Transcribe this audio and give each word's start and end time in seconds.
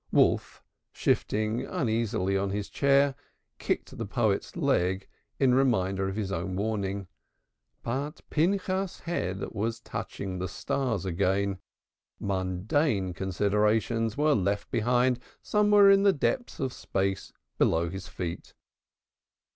Wolf, 0.11 0.63
shifting 0.91 1.63
uneasily 1.63 2.35
on 2.35 2.49
his 2.49 2.69
chair, 2.69 3.13
kicked 3.59 3.95
the 3.99 4.05
poet's 4.07 4.55
leg 4.57 5.07
in 5.39 5.53
reminder 5.53 6.09
of 6.09 6.15
his 6.15 6.31
own 6.31 6.55
warning. 6.55 7.07
But 7.83 8.21
Pinchas's 8.31 9.01
head 9.01 9.45
was 9.51 9.79
touching 9.79 10.39
the 10.39 10.47
stars 10.47 11.05
again. 11.05 11.59
Mundane 12.19 13.13
considerations 13.13 14.17
were 14.17 14.33
left 14.33 14.71
behind 14.71 15.19
somewhere 15.43 15.91
in 15.91 16.01
the 16.01 16.13
depths 16.13 16.59
of 16.59 16.73
space 16.73 17.31
below 17.59 17.87
his 17.87 18.07
feet. 18.07 18.55